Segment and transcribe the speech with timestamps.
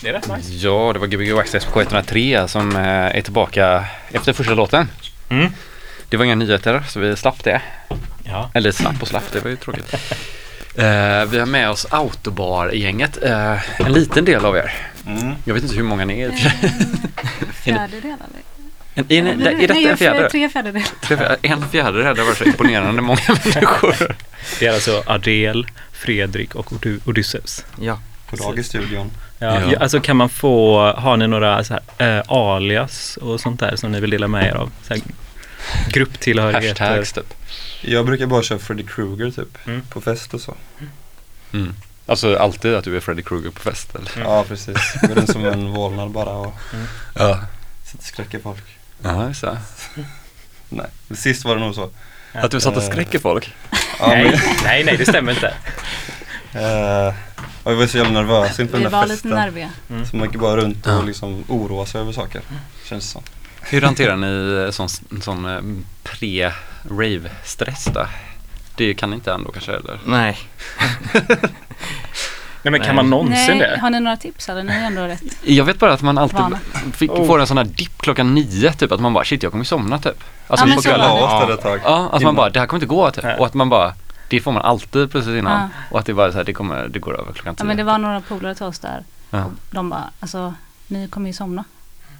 [0.00, 0.52] Ja, det är rätt nice.
[0.52, 4.88] Ja, det var Gbg Waxxed på 103 som eh, är tillbaka efter första låten.
[5.28, 5.52] Mm.
[6.08, 7.60] Det var inga nyheter så vi slapp det.
[8.24, 8.50] Ja.
[8.54, 9.94] Eller slapp och slapp, det var ju tråkigt.
[10.78, 14.74] Eh, vi har med oss Autobar-gänget, eh, en liten del av er.
[15.06, 15.34] Mm.
[15.44, 16.30] Jag vet inte hur många ni är.
[17.52, 19.08] Fjärdedel eller?
[19.08, 20.28] En, är, är, är detta Nej, en fjäder?
[20.28, 21.36] Tre fjärdedelar.
[21.42, 23.20] En fjärdedel, det var så imponerande många
[23.54, 24.16] människor.
[24.58, 26.72] Det är alltså Adel, Fredrik och
[27.04, 27.64] Odysseus.
[27.80, 27.98] Ja.
[28.30, 29.10] På dag i studion.
[29.38, 29.72] Ja, Ja.
[29.72, 29.78] ja.
[29.78, 33.92] Alltså kan man få, har ni några så här, eh, alias och sånt där som
[33.92, 34.70] ni vill dela med er av?
[34.82, 35.02] Så här,
[35.92, 36.84] grupptillhörigheter?
[36.88, 37.34] Hashtags typ.
[37.80, 39.66] Jag brukar bara köra Freddy Krueger typ.
[39.66, 39.82] Mm.
[39.82, 40.54] På fest och så.
[41.52, 41.74] Mm.
[42.06, 44.16] Alltså alltid att du är Freddy Krueger på fest eller?
[44.16, 44.28] Mm.
[44.28, 44.94] Ja precis.
[45.02, 46.54] Går den som en vålnad bara och
[47.14, 47.40] Ja.
[47.84, 48.64] sätter skräck i folk.
[49.02, 49.58] Ja, det.
[50.68, 51.90] Nej, men sist var det nog så.
[52.32, 53.54] Att du satt och skräcker folk?
[54.00, 55.46] Ja, nej, nej, nej, det stämmer inte.
[56.52, 57.14] eh,
[57.72, 59.30] jag var så jävla nervös inför Vi den där var lite festen.
[59.30, 59.70] nerviga.
[60.10, 61.02] Så man gick bara runt och Ja.
[61.02, 62.40] liksom oroa sig över saker.
[62.84, 63.22] Känns det som.
[63.60, 64.88] Hur hanterar ni eh, sån,
[65.20, 65.60] sån eh,
[66.04, 68.06] pre-rave-stress då?
[68.76, 69.98] Det kan ni inte ändå kanske eller?
[70.04, 70.38] Nej.
[72.62, 72.96] Nej, men kan Nej.
[72.96, 73.78] man någonsin Nej, det?
[73.80, 74.62] har ni några tips eller?
[74.62, 76.40] Ni är ändå rätt Jag vet bara att man alltid
[76.94, 77.26] fick, Oh.
[77.26, 79.98] får en sån här dipp klockan nio typ att man bara shit jag kommer somna
[79.98, 80.24] typ.
[80.46, 81.58] Alltså Ja, men på så Vi kvällen.
[81.58, 81.80] tag.
[81.84, 83.24] Ja, alltså man bara det här kommer inte gå typ.
[83.24, 83.36] Nej.
[83.38, 83.94] Och att man bara
[84.28, 85.60] det får man alltid precis innan.
[85.60, 85.68] Ja.
[85.90, 87.66] Och att det bara så här, det kommer, det går över klockan Ja tio.
[87.66, 89.02] men det var några polare till oss där.
[89.30, 89.44] Ja.
[89.44, 90.54] Och de bara, alltså
[90.86, 91.64] ni kommer ju somna.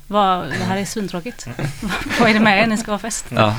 [0.06, 1.46] Vad, det här är svintråkigt.
[2.20, 2.66] Vad är det med er?
[2.66, 3.26] Ni ska ha fest.
[3.28, 3.56] Ja.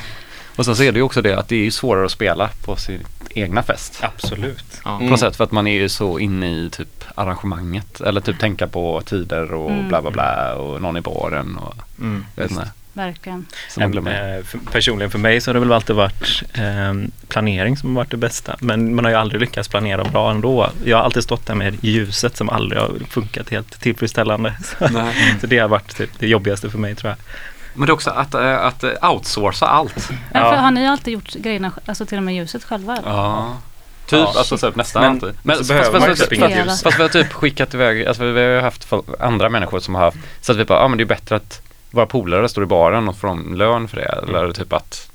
[0.55, 2.49] Och sen så är det ju också det att det är ju svårare att spela
[2.65, 3.99] på sin egna fest.
[4.03, 4.81] Absolut.
[4.85, 4.97] Ja.
[4.97, 8.39] På något sätt för att man är ju så inne i typ arrangemanget eller typ
[8.39, 9.87] tänka på tider och Mm.
[9.87, 12.25] bla bla bla och någon i baren och Mm.
[12.35, 12.71] jag vet inte.
[12.93, 13.45] Verkligen.
[13.77, 16.93] Eh, för, personligen för mig så har det väl alltid varit eh,
[17.27, 18.55] planering som har varit det bästa.
[18.59, 20.69] Men man har ju aldrig lyckats planera bra ändå.
[20.85, 24.53] Jag har alltid stått där med ljuset som aldrig har funkat helt tillfredsställande.
[24.79, 25.37] Så, Nej.
[25.41, 27.17] så det har varit typ det jobbigaste för mig tror jag.
[27.73, 30.09] Men det är också att, äh, att äh, outsourca allt.
[30.09, 30.49] Men Ja.
[30.51, 32.97] för, har ni alltid gjort grejerna, alltså till och med ljuset själva?
[32.97, 33.09] eller?
[33.09, 33.57] Ja.
[34.05, 34.33] Typ, Ja.
[34.37, 35.29] alltså typ, nästan Men alltid.
[35.29, 38.49] så fast, behöver fast, man fast, fast, vi har typ skickat iväg, alltså vi har
[38.49, 41.03] ju haft andra människor som har haft, så att vi bara, ja ah, men det
[41.03, 44.03] är bättre att våra polare står i baren och får de lön för det.
[44.27, 45.09] Eller typ att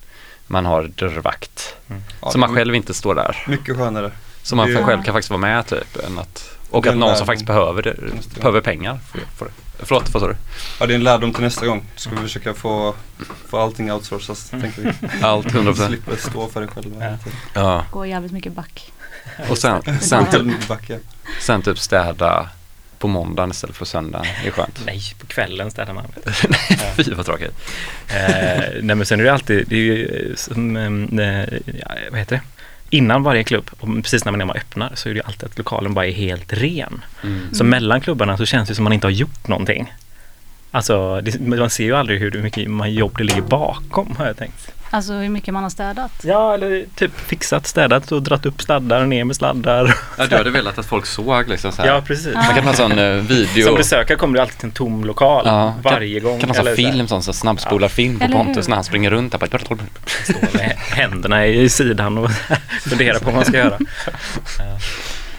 [0.46, 1.76] man har dörrvakt.
[2.22, 3.44] Ja, så man själv inte står där.
[3.48, 4.10] Mycket skönare.
[4.42, 6.04] Så man Det- själv kan faktiskt vara med typ.
[6.06, 7.94] Än att, och att någon som faktiskt behöver, det,
[8.34, 9.50] behöver pengar för, för det.
[9.78, 10.36] Förlåt, vad sa du?
[10.80, 11.84] Ja, det är en lärdom till nästa gång.
[11.96, 12.94] Ska vi försöka få,
[13.48, 15.08] få allting outsourcat, tänker vi.
[15.22, 15.86] Allt 100%.
[15.86, 16.90] Slipper stå för det själva.
[16.90, 17.18] tiden.
[17.54, 17.84] Ja.
[17.90, 18.92] Går jävligt mycket back.
[19.50, 20.46] Och sen, sen, typ,
[21.40, 22.48] sen typ städa
[23.04, 24.26] på måndagen istället för söndagen.
[24.42, 24.82] Det är skönt.
[24.86, 26.04] Nej, på kvällen städar man.
[26.96, 27.54] Fy vad tråkigt.
[28.08, 30.76] Eh, nej men sen är det alltid, det är ju eh, som,
[31.18, 31.44] eh,
[31.80, 32.42] ja, vad heter det?
[32.96, 36.06] Innan varje klubb, och precis när man, öppnar, så är det alltid att lokalen bara
[36.06, 37.04] är helt ren.
[37.22, 37.54] Mm.
[37.54, 39.94] Så mellan klubbarna så känns det som man inte har gjort någonting.
[40.70, 44.36] Alltså, det, man ser ju aldrig hur mycket man jobb det ligger bakom, har jag
[44.36, 44.73] tänkt.
[44.94, 46.12] Alltså hur mycket man har städat.
[46.22, 49.94] Ja, eller typ fixat, städat och dratt upp sladdar, ner med sladdar.
[50.18, 51.88] Ja, du hade velat att folk såg liksom så här.
[51.88, 52.34] Ja, precis.
[52.34, 53.66] Man kan ha en sån eh, video.
[53.66, 56.40] Som besökare kommer det alltid till en tom lokal Ja, varje gång.
[56.40, 58.44] Kan ha sån film, sån så snabbspolar film på Eller hur?
[58.44, 59.38] Pontus när han springer runt där.
[59.38, 59.78] Bara,
[60.24, 62.30] Stå med händerna i sidan och
[62.82, 63.78] fundera på vad man ska göra.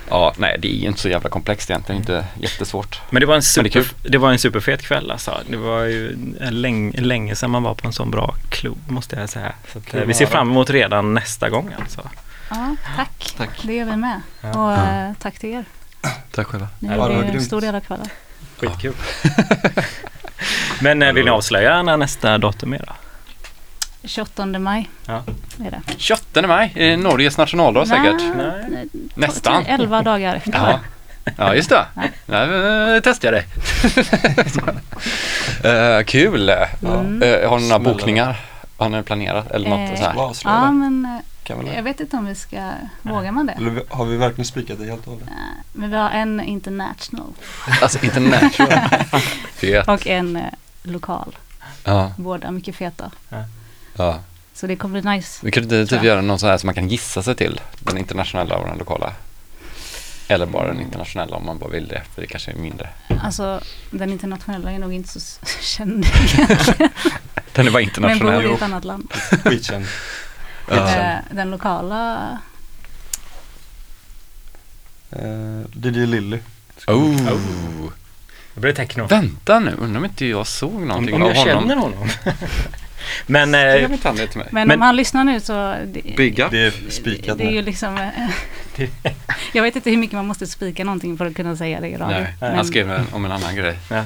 [0.10, 2.02] Ja, nej det är ju inte så jävla komplext egentligen.
[2.02, 3.02] Inte jättesvårt.
[3.10, 5.40] Men det var en, Men det super, det var en superfet kväll alltså.
[5.50, 9.30] Det var ju länge, länge sedan man var på en sån bra klubb måste jag
[9.30, 9.54] säga.
[9.74, 12.10] Så att, eh, vi ser fram emot redan nästa gång alltså.
[12.50, 13.34] Ja, tack.
[13.38, 13.64] Tack.
[13.64, 14.22] Det gör vi med.
[14.42, 14.66] Ja.
[14.66, 15.66] Och eh, tack till er.
[16.32, 16.68] Tack själva.
[16.80, 18.08] Ni Ja, det en stor del av kvällen.
[18.58, 18.94] Skitkul.
[20.82, 22.94] Men eh, vill ni avslöja när nästa datum är då?
[24.08, 25.24] 28 maj Ja.
[25.66, 25.82] är det.
[25.98, 28.22] 28 maj, är Norges nationaldag säkert.
[28.38, 28.66] Nej.
[28.70, 28.88] nej.
[29.16, 29.66] Nästan.
[29.66, 30.52] 11 dagar efter.
[30.54, 30.80] Ja.
[31.38, 31.86] ja, just det.
[31.94, 32.12] Nej.
[32.26, 33.46] Ja, testar jag det.
[35.64, 36.50] Eh, kul.
[36.50, 37.24] Mm.
[37.24, 38.40] Eh, har ni några bokningar?
[38.78, 40.34] Har ni planerat eller något Eh, så här?
[40.44, 43.54] Ja, men eh, Kan väl jag vet inte om vi ska, vågar man det?
[43.54, 45.28] Eller har vi verkligen spikat det helt och hållet?
[45.28, 45.34] Eh,
[45.74, 47.34] Men vi har en international
[47.82, 48.80] Alltså international.
[49.56, 49.88] Fet.
[49.88, 50.44] och en eh,
[50.84, 51.36] lokal.
[51.84, 53.12] Ja, Båda mycket feta.
[53.30, 53.38] ja.
[54.54, 55.40] Så det kommer bli nice.
[55.46, 57.62] Vi kunde typ göra någon sån här som man kan gissa sig till.
[57.80, 59.14] Den internationella och den lokala.
[60.28, 62.04] Eller bara den internationella om man bara vill det.
[62.14, 62.90] För det kanske är mindre.
[63.24, 63.62] Alltså
[63.92, 65.20] den internationella är nog inte så
[65.62, 66.90] känd egentligen.
[67.54, 68.46] Den är bara Men bor internationell.
[68.46, 69.14] i ett annat land.
[69.44, 69.86] Skitkänd.
[70.70, 70.96] Ja.
[70.96, 72.28] Eh, Den lokala,
[75.22, 76.40] Uh, DJ Lilly.
[76.88, 77.92] Oh.
[78.56, 79.08] Det blir techno.
[79.08, 81.60] Vänta nu, undrar om inte jag såg Om, någonting om av jag honom.
[81.70, 82.08] känner honom.
[83.28, 84.48] Men Skriv eh, inte han det till mig.
[84.52, 86.48] men, Men- om han lyssnar nu så det, Bygga.
[86.50, 88.90] Det är spikat det är ju liksom eh,
[89.54, 91.98] Jag vet inte hur mycket man måste spika någonting för att kunna säga det i
[91.98, 92.18] radio.
[92.20, 93.78] Nej, Men- han skrev en, om en annan grej.
[93.90, 94.06] Ja.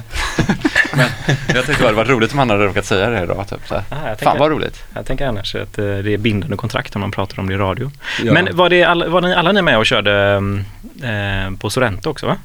[0.96, 1.06] Men
[1.54, 3.48] jag tänkte bara det var roligt om han hade råkat säga det idag.
[3.48, 3.84] Typ, så här.
[3.90, 4.82] Ah, jag Fan vad roligt.
[4.94, 7.56] Jag tänker annars att eh, det är bindande kontrakt om man pratar om det i
[7.56, 7.90] radio.
[8.22, 8.32] Ja.
[8.32, 10.42] Men var, det alla, var ni alla ni med och körde
[11.02, 12.36] eh, på Sorrento också va?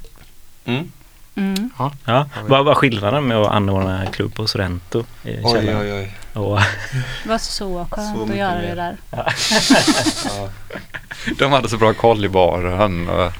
[0.64, 0.90] Mm.
[1.36, 1.70] Mm.
[2.04, 2.26] Ja.
[2.46, 6.14] Vad var skillnaden med att anordna klubb på Sorrento i Oj, oj, oj.
[6.32, 6.58] Och,
[7.22, 8.62] Det var så skönt Så att göra mer.
[8.62, 8.96] det där.
[10.24, 10.48] Ja.
[11.38, 13.08] De hade så bra koll i baren.
[13.08, 13.32] Och...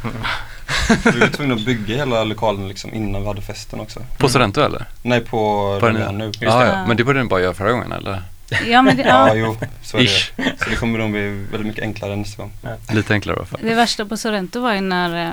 [1.14, 4.00] Vi var tvungna att bygga hela lokalen liksom innan vi hade festen också.
[4.18, 4.84] På Sorrento eller?
[5.02, 6.24] Nej, på, den är nu.
[6.24, 6.86] Just Ja, ja.
[6.86, 8.22] Men det borde ni bara göra förra gången eller?
[8.66, 10.06] Ja, men det, Ja, ja, jo, så är det.
[10.06, 10.32] Ish.
[10.64, 12.52] Så det kommer nog bli väldigt mycket enklare nästa gång.
[12.92, 13.60] Lite enklare i alla fall.
[13.62, 15.32] det värsta på Sorrento var ju när eh,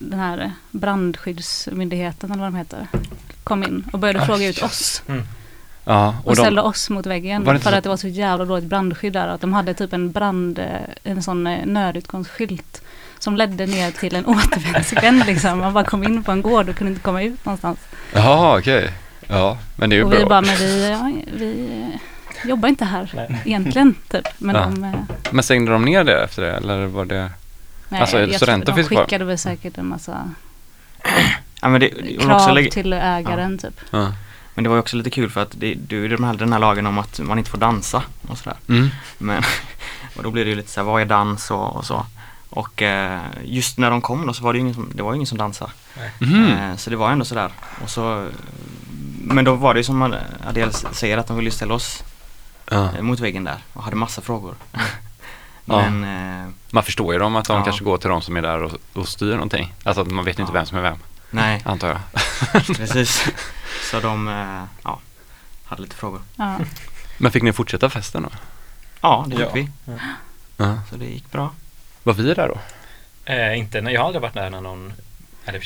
[0.00, 2.86] den här brandskyddsmyndigheten eller vad de heter
[3.44, 4.62] kom in och började Ah, fråga ut yes.
[4.62, 5.02] oss
[5.86, 8.08] Ja, och, och de, ställde oss mot väggen det för så- att det var så
[8.08, 10.66] jävla dåligt brandskydd där att de hade typ en brand, eh,
[11.02, 12.82] en sån eh, nödutgångsskylt
[13.18, 15.58] som ledde ner till en återvändsgränd liksom.
[15.58, 17.78] Man bara kom in på en gård och kunde inte komma ut någonstans.
[18.14, 18.90] Jaha, okej.
[19.28, 20.18] Ja, men det är ju och bra.
[20.18, 22.00] vi bara, men vi, ja, vi eh,
[22.44, 23.42] jobbar inte här Nej.
[23.44, 24.28] egentligen typ.
[24.38, 24.62] Men Ja.
[24.62, 24.94] de, eh,
[25.30, 27.30] Men stängde de ner det efter det eller var det?
[27.88, 29.04] nej, Alltså, de finns kvar.
[29.04, 30.30] skickade väl säkert en massa
[31.62, 33.80] Ja, men det, det var krav också lägga, till ägaren typ.
[33.90, 34.12] Ja.
[34.54, 36.58] men det var ju också lite kul för att det, du, de hade den här
[36.60, 38.58] lagen om att man inte får dansa och sådär.
[38.68, 38.88] Mm.
[39.18, 39.42] Men,
[40.16, 42.06] och då blir det ju lite så här, vad är dans och, och så.
[42.50, 45.14] Och eh, just när de kom då så var det ju ingen som, det var
[45.14, 45.70] ingen som dansade.
[46.18, 46.44] Mhm.
[46.50, 47.50] Eh, så det var ändå sådär.
[47.82, 48.28] Och så,
[49.20, 50.14] men då var det ju som
[50.46, 52.02] Adele säger att de ville ställa oss
[52.70, 52.90] Ja.
[52.96, 54.54] eh, mot väggen där och hade massa frågor.
[55.66, 55.90] Ja.
[55.90, 56.04] Men
[56.46, 57.64] eh, Man förstår ju dem att de Ja.
[57.64, 59.74] kanske går till de som är där och, och styr någonting.
[59.84, 60.54] Alltså att man vet inte Ja.
[60.54, 60.98] vem som är vem,
[61.30, 62.00] nej, antar jag.
[62.76, 63.26] precis.
[63.90, 64.98] Så de eh, ja,
[65.64, 66.22] hade lite frågor.
[66.36, 66.56] Ja.
[67.18, 68.28] Men fick ni fortsätta festen då?
[69.00, 69.50] Ja, det fick Ja.
[69.54, 69.68] vi.
[70.56, 70.78] Ja.
[70.90, 71.50] Så det gick bra.
[72.02, 72.58] Var vi där då?
[73.32, 74.92] eh, inte, nej, jag har aldrig varit där när någon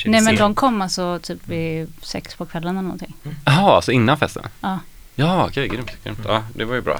[0.05, 3.13] Nej men de kom alltså typ vid sex på kvällen eller någonting.
[3.45, 4.43] Jaha, alltså innan festen?
[4.61, 4.79] Ja.
[5.19, 6.19] Ja, okej, grymt, grymt.
[6.27, 6.99] Ja, det var ju bra.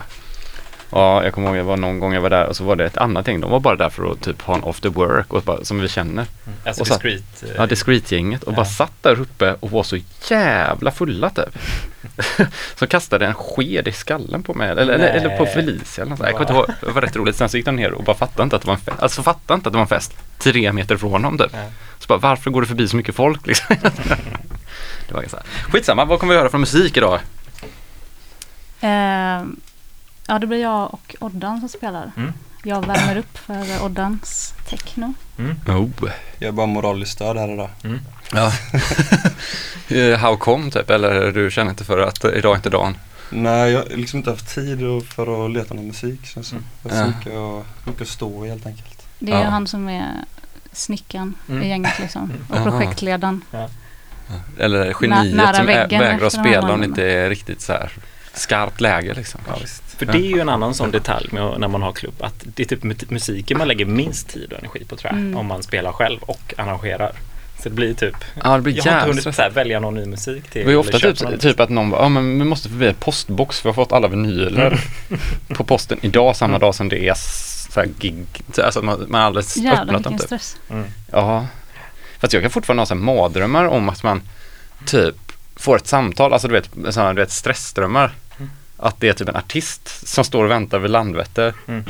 [0.91, 2.85] Ja, jag kommer ihåg, jag var någon gång jag var där och så var det
[2.85, 3.39] ett annat gäng.
[3.41, 5.87] De var bara där för att typ ha en after work och bara, som vi
[5.87, 6.11] känner.
[6.45, 6.59] Mm.
[6.65, 7.43] Alltså och discreet.
[7.43, 8.55] eh, Ja, Discreet-gänget och Ja.
[8.55, 9.97] bara satt där uppe och var så
[10.29, 11.57] jävla fulla typ.
[12.79, 16.19] så kastade en sked i skallen på mig, eller, eller, eller på Felicia eller något.
[16.19, 17.35] Jag kommer inte ihåg, det var rätt roligt.
[17.35, 18.99] Sen så gick de ner och bara fattade inte att det var en fest.
[19.01, 20.13] Alltså fattade inte att det var en fest.
[20.37, 21.51] Tre meter från dem typ.
[21.53, 21.59] Ja.
[21.99, 23.75] Så bara, varför går det förbi så mycket folk liksom?
[25.07, 25.45] det var så här.
[25.71, 27.19] Skitsamma, vad kommer vi höra från musik idag?
[28.81, 29.43] Eh,
[30.27, 32.11] ja det blir jag och Oddan som spelar.
[32.17, 32.33] Mm.
[32.63, 35.13] Jag värmer upp för Oddans techno.
[35.39, 35.55] Mm.
[35.67, 36.09] Oh.
[36.39, 37.69] Jag är bara moraliskt stöd här idag.
[38.33, 38.51] Ja.
[39.91, 42.97] Eh, How come typ, eller du känner inte för att idag är inte dagen?
[43.29, 46.63] Nej, jag har liksom inte haft tid och- för att leta någon musik känns som.
[46.83, 47.07] Jag har så Ja.
[47.17, 49.07] mycket, att- mycket stå i helt enkelt.
[49.19, 49.49] Det är Ja.
[49.49, 50.11] han som är
[50.71, 51.63] snickaren Mm.
[51.63, 52.31] i gänget liksom.
[52.49, 52.69] Och Aha.
[52.71, 53.41] projektledaren.
[54.59, 57.91] Eller geniet nära som väggen vägrar att spela om det inte är riktigt så här
[58.39, 59.41] skarpt läge liksom.
[59.47, 59.83] Ja, visst.
[59.97, 62.63] För det är ju en annan sån detalj med när man har klubb att det
[62.63, 65.19] är typ mu- musiken man lägger minst tid och energi på tror jag.
[65.21, 65.37] Mm.
[65.37, 67.11] Om man spelar själv och arrangerar.
[67.63, 69.35] Så det blir typ, Ja, det blir jag har inte hunnit stressigt.
[69.35, 70.61] så här, välja någon ny musik till.
[70.61, 72.93] Det är ju ofta typ, typ att någon bara, ja men vi måste förbi en
[72.95, 74.83] postbox för vi har fått alla vinyler
[75.47, 76.59] på posten idag samma Mm.
[76.59, 77.13] dag som det är
[77.73, 78.25] så här gig.
[78.53, 80.25] Så Alltså man, man har aldrig Jävlar öppnat dem typ.
[80.25, 80.57] stress.
[80.69, 80.85] Mm.
[81.11, 81.47] Ja.
[82.19, 84.21] Fast jag kan fortfarande ha så här mardrömmar om att man
[84.85, 85.15] typ
[85.55, 88.13] får ett samtal, alltså du vet, sådana, du vet stressdrömmar.
[88.79, 91.53] Att det är typ en artist som står och väntar vid Landvetter.
[91.67, 91.83] Mm.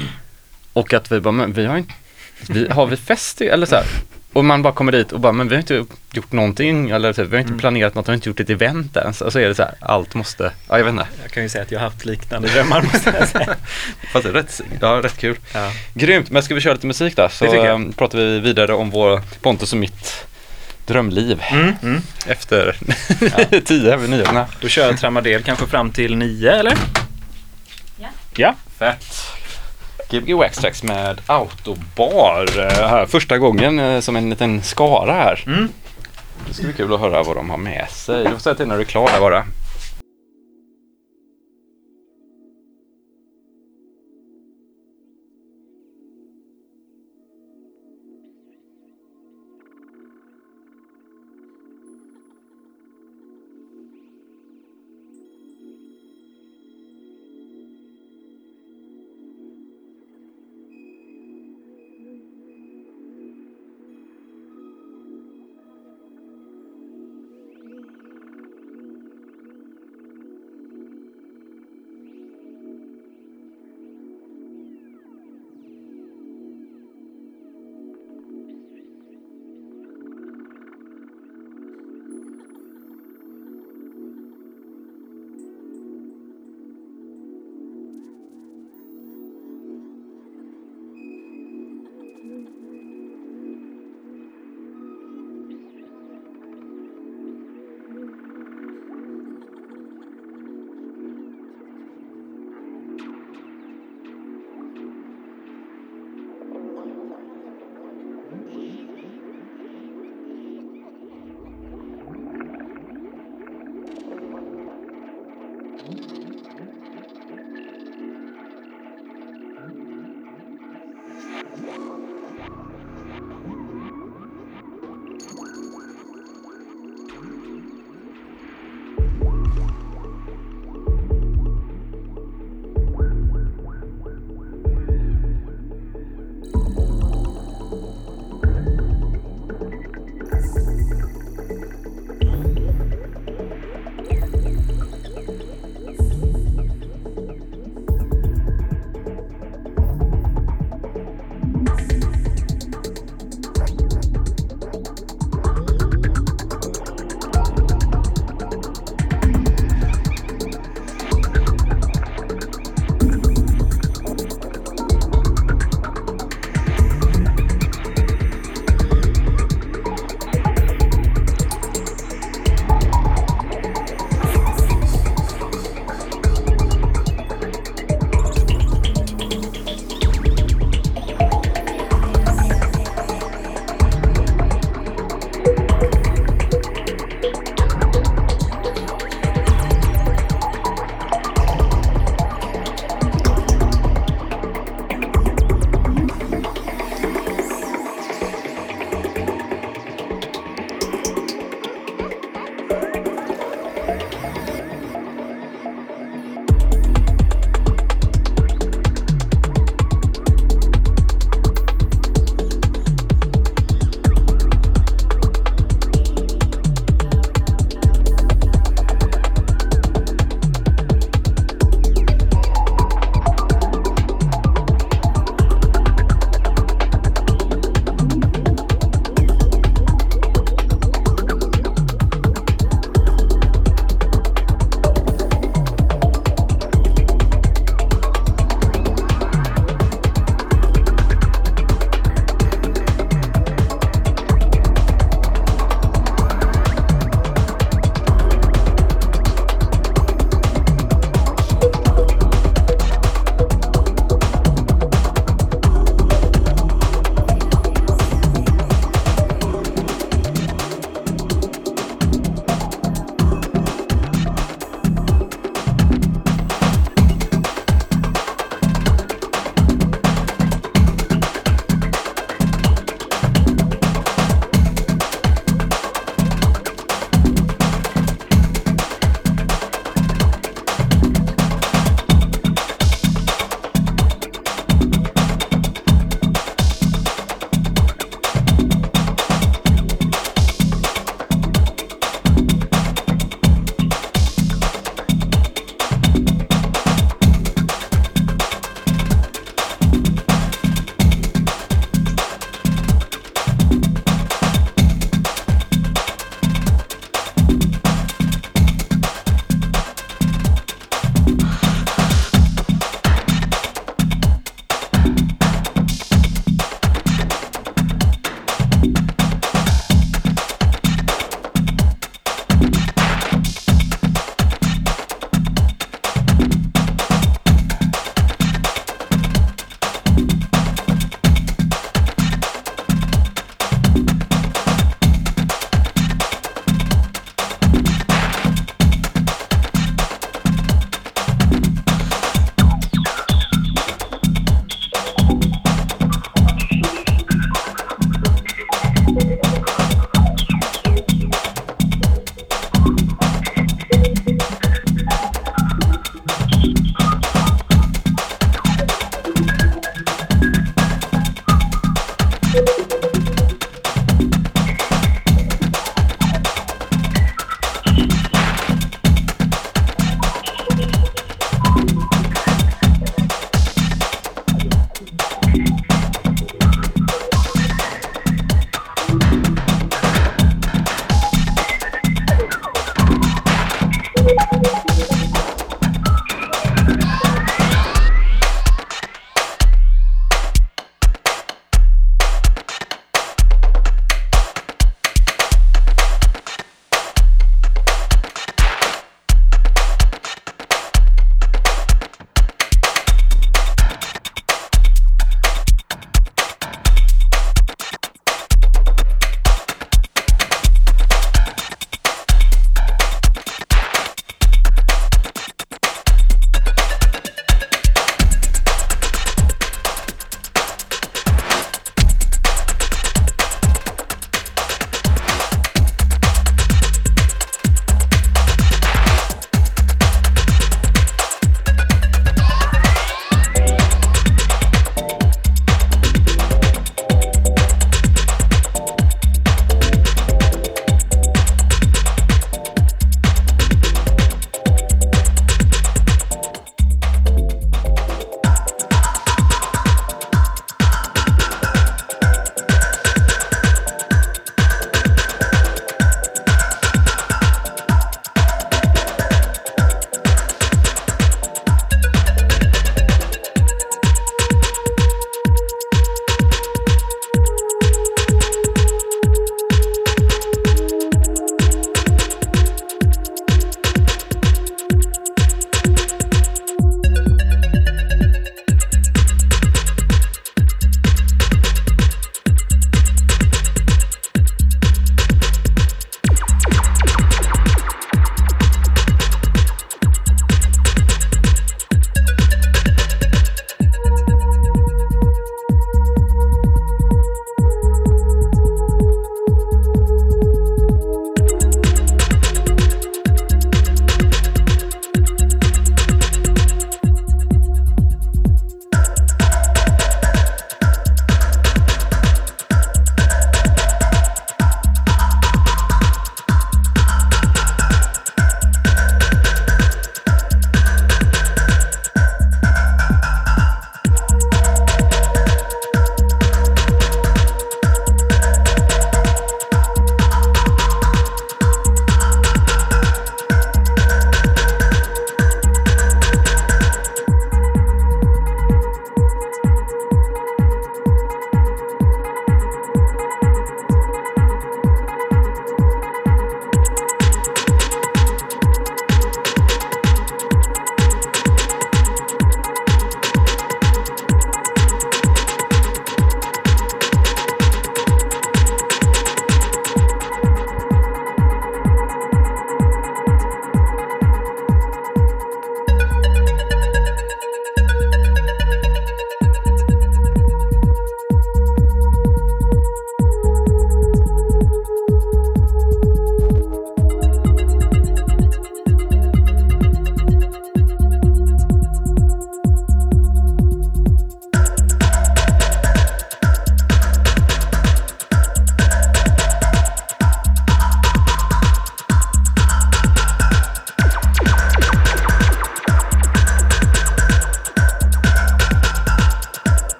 [0.73, 1.93] Och att vi bara, men vi har inte,
[2.49, 3.85] vi, har vi fest eller så här.
[4.33, 7.27] Och man bara kommer dit och bara, men vi har inte gjort någonting eller typ,
[7.27, 7.59] vi har inte Mm.
[7.59, 9.21] planerat något, vi har inte gjort ett event ens.
[9.21, 11.07] Och så är det så här, allt måste, ja jag vet inte.
[11.21, 13.55] Jag kan ju säga att jag har haft liknande drömmar måste jag säga.
[14.13, 15.37] Fast det är rätt, ja, rätt kul.
[15.53, 15.71] Ja.
[15.93, 17.29] Grymt, men ska vi köra lite musik då?
[17.29, 17.81] Så Det tycker jag.
[17.81, 20.25] eh, pratar vi vidare om vår Pontus och mitt
[20.89, 22.01] drömliv Mm, mm.
[22.25, 22.75] efter
[23.65, 24.45] tio över nyheterna.
[24.61, 26.77] Då kör jag Tramadel kanske fram till nio eller?
[27.99, 28.07] Ja.
[28.35, 28.53] Ja.
[28.79, 29.15] Fett.
[30.09, 35.43] Gbg Waxtrax med Autobar eh, här första gången eh, som en liten skara här.
[35.47, 35.69] Mm.
[36.47, 38.23] Det ska bli kul att höra vad de har med sig.
[38.23, 39.45] Du får säga till när du är klar där bara.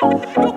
[0.00, 0.47] Oh.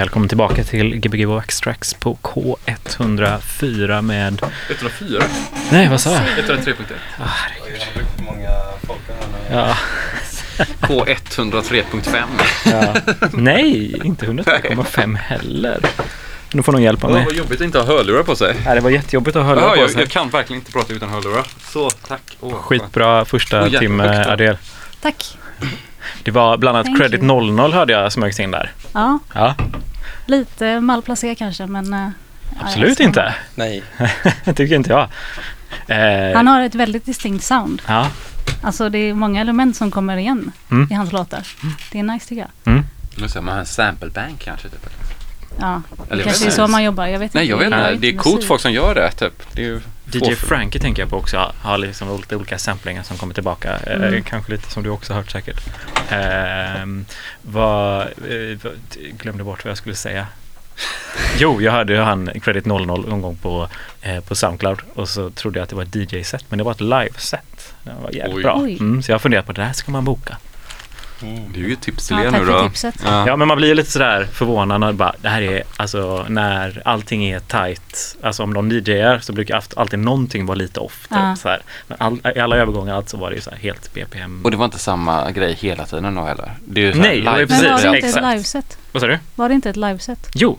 [0.00, 4.42] Välkommen tillbaka till Gbg Wax Tracks på K104 med...
[4.70, 5.22] 104?
[5.70, 6.20] Nej, vad sa jag?
[6.20, 6.64] 103.1.
[7.94, 8.48] Hur många
[8.86, 9.56] folk har här nu?
[9.56, 9.76] Ja,
[10.80, 12.24] K103.5.
[12.64, 12.94] ja.
[13.32, 15.80] Nej, inte 102,5 heller.
[16.52, 17.24] Nu får någon hjälp av mig.
[17.24, 18.54] vad jobbigt att inte ha hörlurar på sig.
[18.64, 20.00] Nej, det var jättejobbigt att höra Ja, på jag, sig.
[20.00, 21.46] jag kan verkligen inte prata utan hörlurar.
[21.72, 22.36] Så, tack.
[22.40, 24.24] Åh, Skitbra första jättehögt timme.
[24.28, 24.58] Adel.
[25.02, 25.36] Tack.
[26.22, 27.50] Det var bland annat Thank Credit you.
[27.56, 28.72] 00 hörde jag smögs in där.
[28.92, 29.54] Ja, Ja,
[30.30, 31.94] lite malplacerad kanske men...
[31.94, 32.00] eh,
[32.54, 33.34] ja, absolut ska- inte.
[33.54, 33.82] Nej.
[34.44, 35.08] Tycker inte jag.
[35.88, 37.82] Eh, Han har ett väldigt distinkt sound.
[37.86, 38.08] Ja,
[38.62, 40.88] Alltså det är många element som kommer igen Mm.
[40.90, 41.46] i hans låtar.
[41.92, 42.72] Det är nice tycker jag.
[42.74, 42.84] mm.
[43.44, 44.68] Man en sample bank kanske.
[44.68, 44.86] Typ.
[45.60, 47.06] Ja, det Eller kanske är så man jobbar.
[47.06, 47.50] Jag vet Nej, inte.
[47.64, 47.94] jag vet inte.
[48.00, 49.10] Det är coolt folk som gör det.
[49.10, 49.42] Typ.
[49.52, 49.80] Det är ju
[50.14, 51.52] DJ Frankie tänker jag på också.
[51.62, 53.78] Har liksom lite olika samplingar som kommer tillbaka.
[53.86, 54.22] Eh, Mm.
[54.22, 55.60] kanske lite som du också hört säkert.
[56.10, 56.86] Eh,
[57.42, 58.72] vad, eh, vad,
[59.18, 60.26] glömde bort vad jag skulle säga.
[61.38, 63.68] Jo, jag hörde ju han Credit 00 någon gång på,
[64.02, 66.72] eh, på Soundcloud och så trodde jag att det var ett DJ-set men det var
[66.72, 67.74] ett live-set.
[67.82, 68.42] Det var jävligt Oj.
[68.42, 68.56] bra.
[68.56, 70.36] Mm, så jag har funderat på det här ska man boka.
[71.22, 71.52] Mm.
[71.52, 72.62] Det är ju ett tips till Ja, er nu då.
[72.68, 72.94] tipset.
[73.04, 73.24] Ja.
[73.26, 76.82] Ja, men man blir ju lite sådär förvånad när bara, det här är alltså när
[76.84, 78.16] allting är tight.
[78.22, 81.00] Alltså om de DJar så brukar alltid någonting vara lite off.
[81.08, 81.36] Typ, Ja.
[81.36, 81.60] så här.
[81.88, 84.40] Men all, i alla övergångar allt så var det ju så helt BPM.
[84.44, 86.52] Och det var inte samma grej hela tiden då heller?
[86.64, 88.24] Det är Nej, det var ju live- Men precis, var det inte exakt.
[88.26, 88.78] ett liveset?
[88.92, 89.18] Vad sa du?
[89.34, 90.28] Var det inte ett liveset?
[90.34, 90.58] Jo,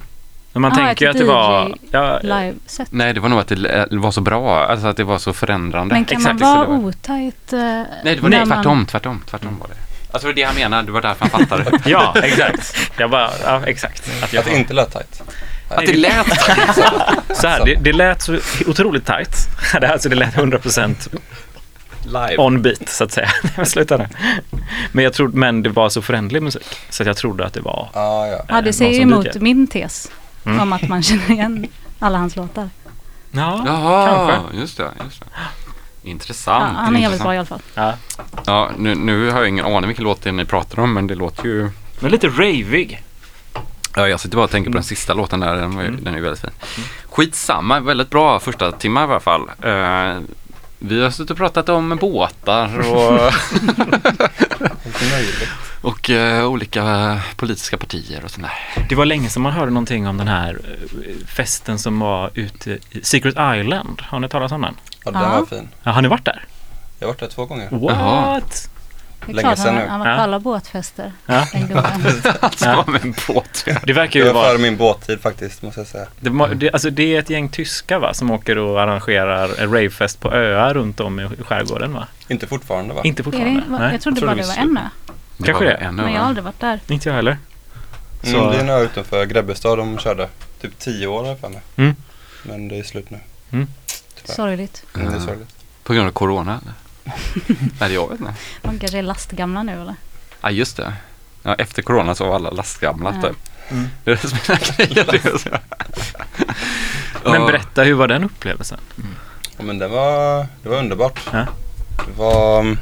[0.53, 1.75] men man Ah, tänker ju att det var...
[1.91, 2.87] Ja, Liveset?
[2.91, 4.65] Nej, det var nog att det var så bra.
[4.65, 5.95] Alltså att det var så förändrande.
[5.95, 7.53] Men kan exakt, man vara otajt?
[7.53, 9.75] eh, Nej, det var nej, tvärtom, tvärtom, tvärtom var det.
[10.11, 11.79] Alltså det var det han menade, det var därför han fattade.
[11.89, 12.75] ja, exakt.
[12.97, 14.09] Jag bara, ja, exakt.
[14.23, 15.21] Att, jag Att det inte lät tight.
[15.69, 16.27] att det lät
[17.37, 18.37] så här, det, det lät så
[18.67, 19.35] otroligt tight.
[19.81, 20.95] Det, alltså, det lät 100%
[22.05, 22.35] live.
[22.37, 23.29] on beat så att säga.
[23.65, 24.07] Sluta nu.
[24.91, 26.77] Men jag trodde, men det var så förändlig musik.
[26.89, 28.45] Så att jag trodde att det var Ah, ja.
[28.47, 29.39] Ja, det säger emot DJ.
[29.39, 30.11] min tes.
[30.45, 30.59] Mm.
[30.59, 31.67] Om att man känner igen
[31.99, 32.69] alla hans låtar.
[33.31, 34.57] Ja, Jaha, kanske.
[34.57, 35.25] just det, just det.
[36.03, 36.77] Ja, Intressant.
[36.77, 37.61] han är jävligt bra i alla fall.
[37.75, 37.93] Ja.
[38.45, 41.07] Ja, nu, nu har jag ingen aning vilken låt det är ni pratar om, men
[41.07, 41.69] det låter ju...
[41.99, 43.03] Men lite ravig.
[43.95, 44.75] Ja, jag sitter bara och tänker på Mm.
[44.77, 46.03] den sista låten där, den, var ju, Mm.
[46.03, 46.83] den är ju väldigt fin.
[47.09, 49.41] Skitsamma, väldigt bra första timmar i alla fall.
[49.61, 50.17] Eh,
[50.83, 53.31] vi har suttit och pratat om båtar och,
[55.89, 58.51] och eh, olika politiska partier och sådär.
[58.89, 62.71] Det var länge sedan man hörde någonting om den här eh, festen som var ute
[62.71, 64.01] i Secret Island.
[64.01, 64.75] Har ni talat om den?
[65.05, 65.69] Ja, den var fin.
[65.83, 66.45] Ja, har ni varit där?
[66.99, 67.69] Jag har varit där två gånger.
[67.71, 68.69] What?
[69.25, 69.89] Det är Länge klart sedan han, nu.
[69.89, 70.15] han var Ja.
[70.15, 71.11] på alla båtfester.
[71.25, 71.47] Ja.
[71.51, 71.85] Den gubben.
[72.39, 72.83] Alltså Ja.
[72.87, 73.65] med en båt.
[73.83, 74.49] Det verkar Jag ju var vara...
[74.51, 76.07] före min båttid faktiskt, måste jag säga.
[76.19, 79.71] Det, må- det, alltså det är ett gäng tyskar va, som åker och arrangerar en
[79.73, 82.07] ravefest på öar runt om i skärgården va?
[82.27, 83.01] Inte fortfarande va?
[83.03, 83.61] Inte Är fortfarande?
[83.69, 84.89] det, Nej, jag trodde jag bara tror det var en ö.
[85.45, 85.71] Kanske det.
[85.73, 86.79] En, Men jag har aldrig varit där.
[86.87, 87.37] inte jag heller.
[88.23, 90.27] Mm, Så- det är en ö utanför Grebbestad de körde.
[90.61, 91.61] Typ tio år har jag för mig.
[91.75, 91.95] Mm.
[92.43, 93.19] Men det är slut nu.
[93.51, 93.67] Mm.
[94.25, 94.83] Sorgligt.
[94.95, 95.25] Mm, det är Ja.
[95.25, 95.55] sorgligt.
[95.83, 96.73] På grund av corona eller?
[97.79, 98.33] Nej, jag vet inte.
[98.61, 99.95] De kanske är lastgamla nu eller?
[100.41, 100.93] Ja, just det.
[101.43, 103.29] Ja, efter corona så var alla lastgamla Ja.
[103.29, 103.37] typ.
[103.69, 103.87] Mm.
[104.03, 105.59] Det är det som är grejen.
[107.23, 108.79] Men berätta, hur var den upplevelsen?
[109.57, 111.19] Ja, men det var, det var underbart.
[111.33, 111.45] Ja.
[112.05, 112.77] Det var mm,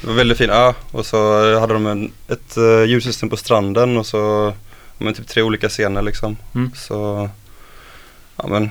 [0.00, 3.96] det var väldigt fin ö och så hade de en, ett uh, ljussystem på stranden
[3.96, 4.52] och så
[4.98, 6.36] men typ tre olika scener liksom.
[6.54, 6.72] Mm.
[6.74, 7.30] Så
[8.36, 8.70] ja men,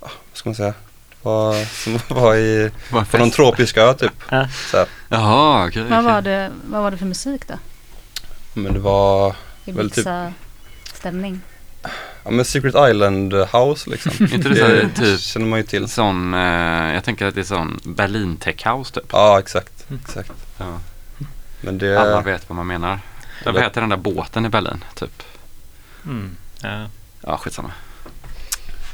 [0.00, 0.74] ja, vad ska man säga?
[1.22, 1.92] Var som
[2.36, 4.12] i, Var en på någon tropisk ö typ.
[4.30, 4.48] Ja.
[4.70, 4.86] Så.
[5.08, 5.82] Jaha, okej.
[5.82, 6.32] Vad, var okej.
[6.32, 7.54] det, vad var det för musik då?
[8.54, 10.32] Men det var, Ibiza
[10.94, 11.40] stämning.
[12.24, 14.12] ja men Secret Island House liksom.
[14.32, 15.88] Inte det typ känner man ju till.
[15.88, 19.04] sån, eh, jag tänker att det är sån Berlin Tech House typ.
[19.12, 20.32] Ja exakt, exakt.
[20.58, 20.78] Ja.
[21.60, 23.00] Men det, Alla vet vad man menar.
[23.44, 25.22] Ja, Vad heter den där båten i Berlin typ?
[26.04, 26.36] Mm.
[26.62, 26.86] Ja.
[27.20, 27.70] Ja, skitsamma.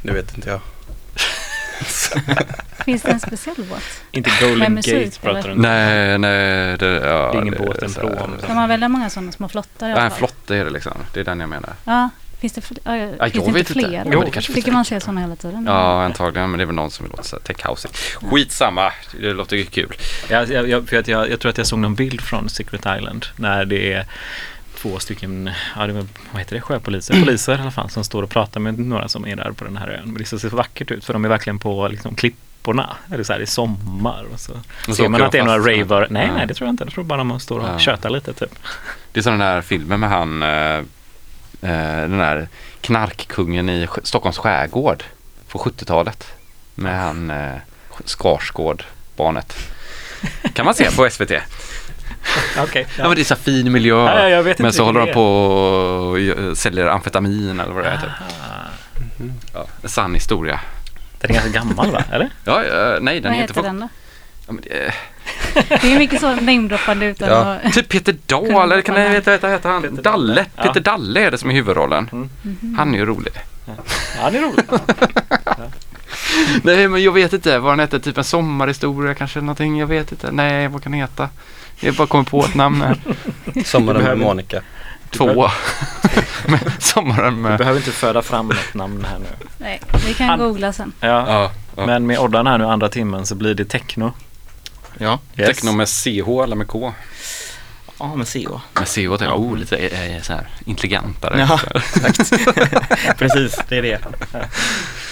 [0.03, 0.61] det vet inte jag.
[2.85, 3.83] Finns det en speciell båt?
[4.13, 5.49] Inte Med Golden musik, Gate pratar eller?
[5.49, 6.79] du inte Nej, nej.
[6.79, 8.37] Det, ja, Det är ingen båt, är en pråm.
[8.47, 10.93] Kan man välja många sådana små flottar Ja, en flotte är det liksom.
[11.15, 11.71] Det är den jag menar.
[11.85, 12.09] Ja,
[12.41, 13.73] finns det, fl- ja, Ja, finns jag det inte inte.
[13.73, 13.93] fler?
[13.93, 15.65] Ja, men det kanske man ser sådana hela tiden?
[15.67, 16.51] Ja, antagligen.
[16.51, 17.89] Men det är väl någon som vill låta så här tech-house.
[18.31, 18.93] Skitsamma.
[19.21, 19.93] Det låter ju kul.
[20.31, 22.81] Jag, jag, jag, för att jag, jag tror att jag såg någon bild från Secret
[22.99, 24.07] Island när det är
[24.85, 28.23] två stycken, ja det var, vad heter det, sjöpoliser, poliser i alla fall, som står
[28.23, 30.03] och pratar med några som är där på den här ön.
[30.05, 33.33] Men det ser så vackert ut för de är verkligen på liksom, klipporna, eller så
[33.33, 34.25] här i sommar.
[34.33, 34.53] Och så
[34.87, 36.07] så ser man att det är några raver.
[36.11, 36.85] Nej, nej, det tror jag inte.
[36.85, 37.79] Jag tror bara de står och Ja.
[37.79, 38.55] tjötar lite typ.
[39.13, 40.49] Det är som den där filmen med han, eh,
[41.71, 42.49] eh, den där
[42.81, 45.05] knarkkungen i Stockholms skärgård
[45.49, 46.27] på 70-talet.
[46.75, 47.53] Med han eh,
[48.05, 48.85] Skarsgård,
[49.17, 49.57] barnet.
[50.53, 51.33] Kan man se på SVT.
[52.59, 52.87] Okej.
[52.99, 53.95] Ja men det är så fin miljö.
[53.97, 57.85] Ja, ja, jag vet men inte så håller de på och säljer amfetamin eller vad
[57.85, 58.11] det är typ.
[58.11, 58.69] Ah,
[59.55, 60.61] Ja, en sann historia.
[61.21, 62.05] Den är ganska gammal va?
[62.13, 62.31] Eller?
[62.45, 63.63] Ja, ja, nej den Vad är inte heter för...
[63.63, 63.89] den då?
[64.47, 64.95] Ja, men det är...
[65.83, 67.59] Det är mycket så namedroppande utan Ja.
[67.65, 67.73] att...
[67.73, 69.83] Typ Peter Dahl, eller kan det heta, heta, heta han?
[69.83, 70.47] Peter Dalle.
[70.57, 70.63] Ja.
[70.63, 72.09] Peter Dalle är det som är huvudrollen.
[72.43, 72.75] Mhm.
[72.79, 73.33] Han är ju rolig.
[74.21, 74.71] Ja, det är roligt.
[76.63, 79.87] Nej men jag vet inte vad den heter, typ en sommarhistoria kanske eller någonting, jag
[79.87, 80.31] vet inte.
[80.33, 81.29] Nej, vad kan den heta?
[81.81, 82.97] Jag bara kommer på ett namn här.
[83.65, 84.63] Sommaren med Monica.
[85.11, 85.49] Två.
[86.79, 87.59] Sommaren Du med...
[87.59, 89.47] behöver inte föda fram något namn här nu.
[89.59, 90.93] Nej, vi kan Han- googla sen.
[91.01, 91.07] Ja.
[91.09, 91.87] Ja, ja.
[91.87, 94.13] Men med Oddan här nu andra timmen så blir det techno.
[94.99, 95.19] ja.
[95.37, 95.47] Yes.
[95.49, 96.93] Techno med CH eller med K?
[97.99, 98.61] Ja, men CO.
[98.75, 101.41] Med tänker jag, oh lite eh, så här intelligentare.
[101.41, 101.61] Ja,
[102.07, 103.19] exakt.
[103.19, 104.01] Precis, det är det.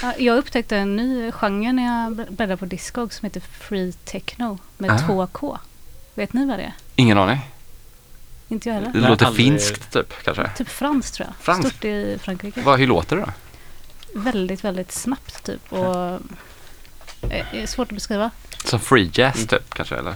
[0.02, 4.58] Ja, Jag upptäckte en ny genre när jag bläddrade på Discog som heter Free Techno
[4.78, 4.98] med Ah.
[4.98, 5.58] två K.
[6.14, 6.72] Vet ni vad det är?
[6.96, 7.40] Ingen aning.
[8.48, 9.00] Inte jag Det heller.
[9.00, 10.50] Nej, låter aldrig- finskt typ kanske.
[10.56, 11.44] Typ franskt tror jag.
[11.44, 11.68] Franskt?
[11.70, 12.60] Stort i Frankrike.
[12.62, 13.32] Vad, hur låter det då?
[14.20, 15.72] Väldigt, väldigt snabbt typ.
[15.72, 15.96] Och
[17.30, 18.30] eh, är svårt att beskriva.
[18.64, 20.14] Som free jazz typ kanske eller?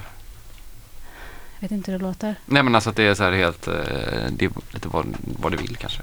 [1.58, 2.34] Jag vet inte hur det låter.
[2.46, 3.74] Nej men alltså att det är så här helt, eh,
[4.30, 5.06] det är lite vad,
[5.40, 6.02] vad du vill kanske.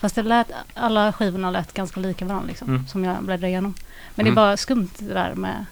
[0.00, 2.68] Fast det lät, alla skivorna lät ganska lika varandra liksom.
[2.68, 2.86] Mm.
[2.86, 3.74] Som jag bläddrade igenom.
[4.14, 4.34] Men Mm.
[4.34, 5.64] det är bara skumt det där med...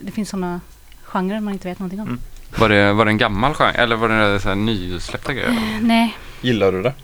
[0.00, 0.60] Det finns sådana
[1.02, 2.06] genrer man inte vet någonting om.
[2.08, 2.20] Mm.
[2.58, 5.78] Var det, var det en gammal genre eller var det så här nysläppta grejer?
[5.82, 6.94] Nej, Gillar du det?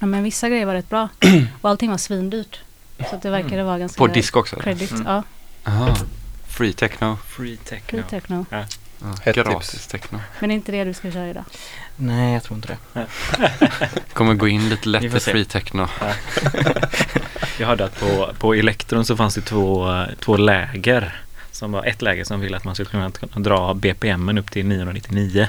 [0.00, 1.08] ja, men vissa grejer var rätt bra.
[1.60, 2.60] Och allting var svindyrt.
[3.10, 3.98] Så det verkade vara ganska...
[3.98, 4.56] På disk också?
[4.56, 5.02] Credit, Mm.
[5.06, 5.22] ja.
[5.64, 5.96] Aha.
[6.48, 7.16] Free techno.
[7.28, 7.86] Free techno.
[7.90, 8.46] Free techno.
[8.50, 8.64] Ja,
[9.22, 9.86] Hett gratis tips.
[9.86, 10.20] techno.
[10.40, 11.44] Men det är inte det du ska köra idag.
[11.96, 13.06] Nej, jag tror inte det.
[14.12, 15.88] Kommer gå in lite lätt Vi i free techno.
[17.58, 21.22] Jag hörde att på, på Elektron så fanns det två, två läger.
[21.50, 24.66] Som var ett läger som ville att man skulle kunna kunna dra BPMen upp till
[24.66, 25.48] 999.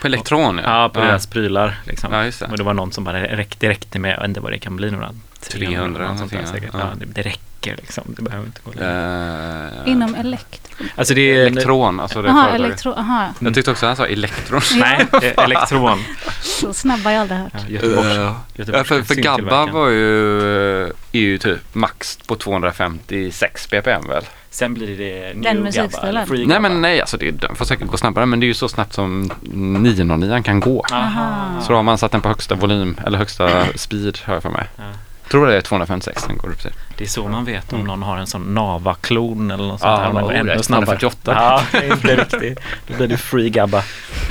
[0.00, 0.82] På elektron ja.
[0.82, 1.80] Ja, på deras prylar.
[1.84, 2.12] Liksom.
[2.12, 2.46] Ja, just det.
[2.46, 4.76] Och det var någon som bara räckte, räckte med, jag vet inte vad det kan
[4.76, 6.70] bli, några 300 eller något sånt där säkert.
[6.72, 6.78] ja.
[6.78, 8.04] Ja, det, det räcker liksom.
[8.16, 9.70] Det behöver inte gå längre.
[9.84, 10.84] Eh, Inom elektro...
[10.96, 11.46] Alltså det är...
[11.46, 12.54] Elektron, alltså det företaget.
[12.60, 12.92] elektro...
[12.92, 13.28] Aha.
[13.38, 14.60] Jag tyckte också han sa elektron.
[14.76, 15.98] Nej, eh, elektron.
[16.42, 17.52] Så snabba har jag aldrig hört.
[17.54, 20.38] Ja, Göteborgs, Ja, Göteborgs för, för Gabba var ju,
[20.84, 24.24] eh, är ju typ max på 256 bpm väl?
[24.50, 26.26] Sen blir det Den musikstilen.
[26.30, 26.60] Nej Gabba.
[26.60, 28.92] men nej, alltså det, den får säkert gå snabbare men det är ju så snabbt
[28.92, 30.84] som 909 kan gå.
[30.92, 31.60] Aha.
[31.60, 34.50] Så då har man satt den på högsta volym, eller högsta speed har jag för
[34.50, 34.66] mig.
[34.76, 34.82] Ja.
[35.30, 36.72] Tror det är 256 den går upp till.
[36.96, 40.12] Det är så man vet om någon har en sån Nava-klon eller något sånt Ja.
[40.12, 40.98] Man oh, går ännu snabbare.
[40.98, 41.32] 248.
[41.34, 41.62] Ja,
[42.02, 42.64] det är inte riktigt.
[42.86, 43.82] Då blir det free Gabba.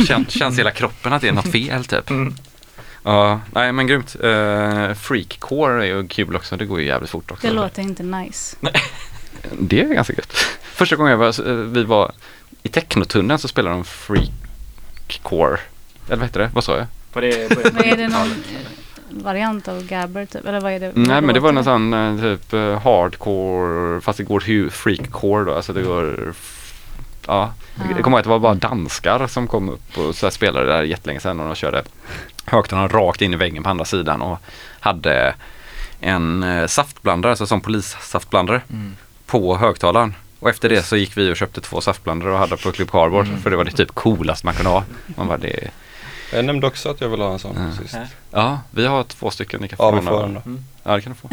[0.08, 2.10] Kän, känns i hela kroppen att det är något fel typ.
[2.10, 2.36] Mm.
[3.04, 4.16] Ja, nej men grymt.
[4.24, 7.48] Uh, Freakcore är ju kul också, det går ju jävligt fort också.
[7.48, 8.58] Det låter inte nice.
[9.60, 10.34] Det är ganska gött.
[10.62, 12.12] Första gången jag var, eh, vi var
[12.64, 15.60] i Technotunneln så spelade de Freakcore.
[16.08, 16.50] Eller vad heter det?
[16.54, 16.88] Vad sa jag?
[17.12, 18.75] På det, på det, Men är det någon eh,
[19.24, 20.46] variant av Gabber typ?
[20.46, 20.92] Eller vad är det?
[20.96, 25.44] Nej vad men det var någon sån eh, typ eh, hardcore fast det går freakcore
[25.46, 25.54] då.
[25.56, 26.62] Alltså det går f-
[27.28, 27.54] Ja,
[27.96, 30.66] jag kommer ihåg att det var bara danskar som kom upp och så här spelade
[30.66, 31.84] där jättelänge sedan och de körde
[32.46, 34.38] högtalarna rakt in i väggen på andra sidan och
[34.80, 35.36] hade
[36.00, 38.96] en eh, saftblandare, alltså som polissaftblandare Mm.
[39.26, 40.14] på högtalaren.
[40.40, 43.28] Och efter det så gick vi och köpte två saftblandare och hade på Club Cardboard
[43.44, 44.84] för det var det typ coolaste man kunde ha.
[45.18, 45.70] Man bara, det,
[46.36, 47.84] Jag nämnde också att jag vill ha en sån Ja.
[47.84, 47.98] sist.
[48.32, 48.60] Ja.
[48.72, 49.62] vi har två stycken.
[49.62, 50.42] Ni kan få Ja, vi får den då.
[50.84, 51.30] Ja, det kan du få.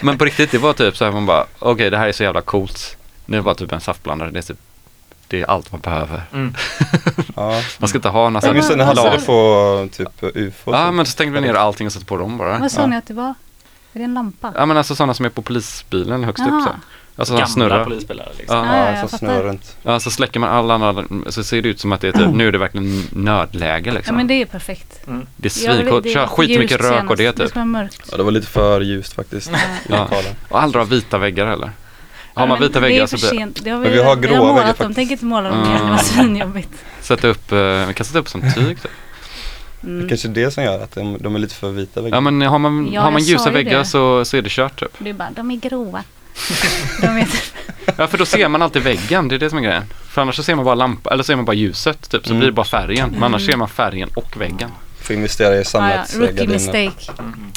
[0.00, 2.22] Men på riktigt, det var typ så här man bara, okej det här är så
[2.22, 2.96] jävla coolt.
[3.26, 4.58] Nu är det bara typ en saftblandare, det är typ
[5.28, 6.22] det är allt man behöver.
[6.32, 6.54] Mm.
[7.36, 7.62] Ja.
[7.78, 10.72] Man ska inte ha några Jag minns sådana när det sa på typ ufo.
[10.72, 10.92] Ja så.
[10.92, 12.58] men så stängde vi ner allting och satte på dem bara.
[12.58, 12.86] Vad sa ja.
[12.86, 13.34] ni att det var?
[13.92, 14.52] Är det en lampa?
[14.56, 16.70] Ja men alltså sådana som är på polisbilen högst upp så.
[17.18, 17.84] Alltså Gamla snurrar.
[17.84, 18.56] polisspelare liksom.
[18.56, 18.76] Ja.
[18.76, 19.18] Ja, Ja, fattar.
[19.18, 19.76] snurrar runt.
[19.82, 22.28] Ja så släcker man alla andra så ser det ut som att det är typ,
[22.34, 24.16] nu är det verkligen nödläge Ja liksom.
[24.16, 25.06] men det är perfekt.
[25.08, 25.26] Mm.
[25.36, 27.36] det är det är kör skitmycket rök och det senast.
[27.36, 27.50] Det typ.
[27.50, 28.02] ska vara mörkt.
[28.10, 29.50] Ja, det var lite för ljust faktiskt.
[29.88, 30.08] Ja.
[30.10, 30.20] Ja.
[30.48, 31.70] Och aldrig ha vita väggar heller.
[32.34, 33.64] Har Ja, man vita Det är väggar så blir, sent.
[33.64, 34.94] Det har vi, Men vi har vi gråa har målat väggar faktiskt.
[34.96, 35.84] Tänk inte måla dem igen.
[35.84, 36.70] Det var svinjobbigt.
[37.00, 38.90] sätta upp, eh, vi kan sätta upp som tyg typ.
[39.84, 40.08] Mm.
[40.08, 42.16] Kanske det som gör att de, de är lite för vita väggar.
[42.16, 43.84] Ja men har man, Ja, har man ljusa ju väggar det.
[43.84, 44.92] så, så är det kört typ.
[44.98, 46.04] Du bara, de är gråa.
[47.00, 47.28] de är
[47.96, 49.84] Ja för då ser man alltid väggen, det är det som är grejen.
[50.08, 52.30] För annars så ser man bara lampa, eller så ser man bara ljuset typ, så
[52.30, 52.38] Mm.
[52.38, 53.10] blir det bara färgen.
[53.10, 54.70] Men annars ser man färgen och väggen.
[55.00, 56.30] Får investera i ah, ja, sammetsgardiner.
[56.30, 56.48] rookie
[56.86, 57.12] mistake.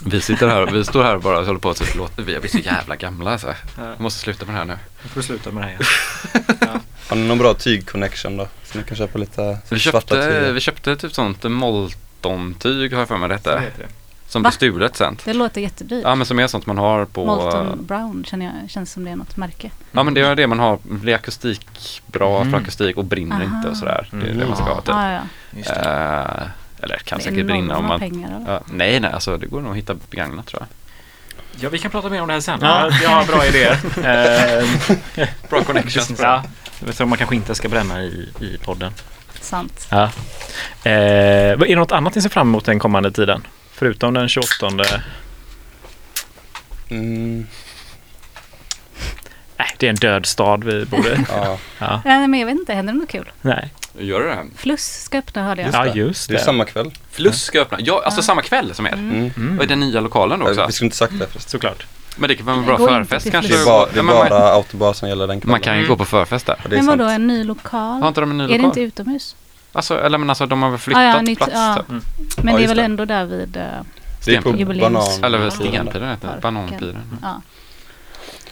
[0.06, 2.34] Vi sitter här, vi står här och bara och håller på att typ, låta, vi
[2.34, 3.48] har blivit så jävla gamla så.
[3.48, 3.94] Ja.
[3.98, 4.78] Vi måste sluta med det här nu.
[5.04, 6.80] Nu får sluta med det här.
[7.10, 8.48] Har ni någon bra tyg-connection då?
[8.72, 10.52] Så ni kan köpa lite Vi svarta köpte, tyger.
[10.52, 13.62] vi köpte typ sånt Molton-tyg har jag för mig Så detta.
[14.32, 14.34] Det.
[14.34, 14.50] Som Va?
[14.50, 15.18] blir stulet sen.
[15.26, 16.04] Det låter jättedyrt.
[16.04, 17.26] Ja men som är sånt man har på...
[17.26, 19.72] Molten Brown känner jag, känns som det är något märke.
[19.92, 22.52] Ja men det är det man har, blir akustik bra Mm.
[22.52, 23.56] för akustik och brinner Aha.
[23.58, 24.08] inte och sådär.
[24.12, 24.48] Det är det Mm.
[24.48, 24.96] man ska ha typ.
[24.96, 25.20] Ah, ja.
[25.58, 25.80] Just det.
[25.80, 28.00] Eh, eller kan Det är säkert brinna om man...
[28.00, 28.46] pengar?
[28.48, 30.68] Ja, nej nej alltså det går nog att hitta begagnat tror jag.
[31.64, 32.60] Ja, vi kan prata mer om det här sen.
[32.62, 32.90] Ja.
[33.04, 33.78] Jag har bra idéer.
[35.18, 36.20] Eh, Bra connections.
[36.20, 36.44] ja,
[36.92, 38.92] som man kanske inte ska bränna i, i podden.
[39.42, 39.88] Sant.
[39.90, 40.04] Ja.
[40.04, 43.42] Eh, vad- är det något annat ni ser fram emot den kommande tiden?
[43.82, 44.68] Förutom den 28.
[46.90, 47.48] Mm,
[49.58, 51.26] Nej, det är en död stad vi borde...
[51.30, 51.58] ja.
[51.80, 52.02] Ja.
[52.06, 53.32] Ja, men jag vet inte, händer det något kul?
[53.42, 53.70] Nej.
[53.98, 54.38] Gör det det?
[54.56, 55.68] Fluss ska öppna hörde jag.
[55.68, 56.00] Just Ja, det.
[56.00, 56.44] just Det är det.
[56.44, 56.92] samma kväll.
[57.12, 57.78] Fluss ska öppna.
[57.82, 58.24] Ja, alltså Ja.
[58.24, 58.94] samma kväll som er.
[58.94, 59.32] Mm.
[59.38, 59.58] Mm.
[59.58, 60.66] Och i den nya lokalen då också.
[60.66, 61.50] Vi skulle inte sagt det förresten.
[61.52, 61.86] Såklart.
[62.18, 63.54] Men det kan vara en bra förfest kanske.
[63.54, 65.52] Det är bara, det är Ja, men man, bara autobar som gäller den kvällen.
[65.52, 65.90] man kan ju Mm.
[65.90, 66.56] gå på förfest där.
[66.66, 68.02] Är Men vadå, en ny lokal?
[68.02, 68.66] Har inte de en ny är det lokal?
[68.70, 69.36] inte utomhus?
[69.74, 71.76] Alltså, eller men alltså de har väl flyttat Ah, ja, nytt- plats ja.
[71.76, 71.88] typ.
[72.44, 72.84] Men Ja, det är väl det.
[72.84, 73.58] ändå där vid...
[73.58, 73.64] eh,
[74.26, 75.24] Det är på Jubileums- banan.
[75.24, 75.52] Eller Ja.
[75.52, 76.40] stenpiren det.
[76.42, 77.20] Bananpiren.
[77.22, 77.42] Ja.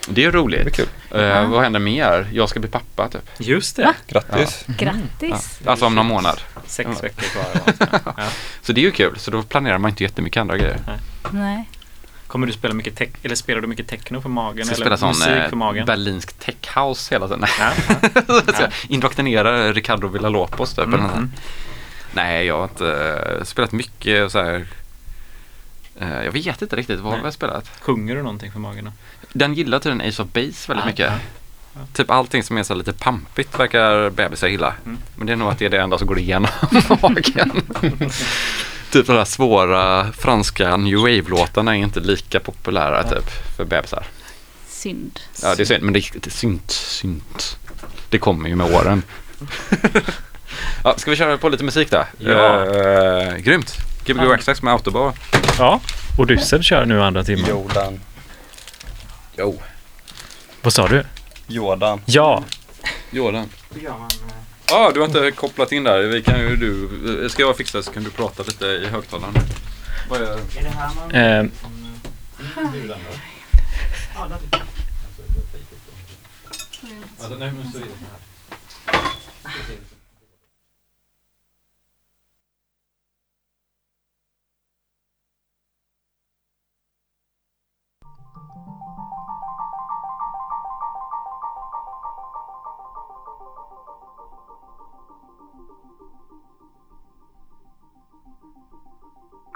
[0.10, 0.76] Det är Det roligt.
[0.76, 0.88] kul.
[1.12, 1.44] Eh, Ja.
[1.46, 2.28] vad händer mer?
[2.34, 3.22] Jag ska bli pappa typ.
[3.38, 3.84] Just det.
[3.86, 3.94] Va?
[4.08, 4.64] Grattis.
[4.68, 4.74] Ja.
[4.78, 5.60] Grattis!
[5.66, 6.42] Alltså om någon månad.
[6.66, 7.46] Sex veckor kvar.
[8.18, 8.24] Ja.
[8.62, 9.20] Så det är ju kul.
[9.20, 10.78] Så då planerar man inte jättemycket andra grejer.
[11.32, 11.70] Nej.
[12.30, 14.66] Kommer du spela mycket tech, eller spelar du mycket techno för magen?
[14.66, 15.86] Ska eller spela musik eh, för magen?
[15.86, 17.46] berlinsk techhouse hela tiden.
[17.60, 18.24] Ja, ja.
[18.56, 20.86] Så jag indoktrinerar Ricardo Villalobos typ.
[20.86, 21.32] Mm, mm.
[22.14, 24.66] Nej, jag har inte eh, spelat mycket så här.
[26.00, 27.20] eh, jag vet inte riktigt vad Nej.
[27.20, 27.72] har jag spelat.
[27.82, 28.86] Sjunger du någonting för magen?
[28.86, 28.92] då?
[29.34, 31.12] Den gillar tydligen Ace of Base väldigt Ja, mycket.
[31.74, 31.80] ja.
[31.94, 34.74] Typ allting som är så lite pampigt verkar bebisar gilla.
[34.86, 34.98] Mm.
[35.16, 36.52] Men det är nog att det är det enda som går igenom
[37.02, 37.52] magen.
[38.92, 44.04] typ de här svåra franska new wave-låtarna är inte lika populära typ för bebisar.
[44.68, 45.20] Synd.
[45.42, 47.58] Ja, det är synd, men det är synt, synt.
[48.10, 49.04] Det kommer ju med åren.
[50.84, 52.06] ja, ska vi köra på lite musik då?
[52.18, 52.66] Ja.
[52.66, 53.78] Eh, grymt.
[54.06, 55.14] Gbg Access med Autobar.
[55.58, 55.82] Ja,
[56.18, 57.50] och Dussel kör nu andra timmen.
[57.50, 58.00] Jordan.
[59.38, 59.62] Jo.
[60.62, 61.06] Vad sa du?
[61.48, 62.02] Jordan.
[62.06, 62.44] Ja,
[63.12, 63.50] Jordan.
[64.70, 66.00] Eh, ah, du har inte kopplat in där.
[66.02, 69.34] Vi kan ju du, ska jag fixa så kan du prata lite i högtalaren.
[70.10, 71.12] Vad är Är det här man...
[71.12, 71.52] eh,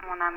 [0.06, 0.30] もナ